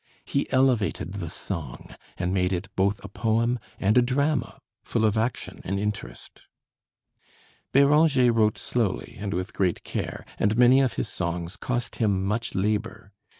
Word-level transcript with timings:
He 0.25 0.51
elevated 0.51 1.11
the 1.13 1.29
song 1.29 1.91
and 2.17 2.33
made 2.33 2.51
it 2.51 2.75
both 2.75 2.99
a 3.03 3.07
poem 3.07 3.59
and 3.79 3.99
a 3.99 4.01
drama, 4.01 4.57
full 4.83 5.05
of 5.05 5.15
action 5.15 5.61
and 5.63 5.79
interest. 5.79 6.41
Béranger 7.71 8.33
wrote 8.35 8.57
slowly 8.57 9.17
and 9.19 9.31
with 9.31 9.53
great 9.53 9.83
care, 9.83 10.25
and 10.39 10.57
many 10.57 10.81
of 10.81 10.93
his 10.93 11.07
songs 11.07 11.55
cost 11.55 11.97
him 11.97 12.25
much 12.25 12.55
labor. 12.55 13.11